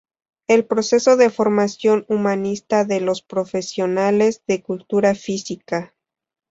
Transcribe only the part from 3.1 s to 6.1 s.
profesionales de Cultura Física.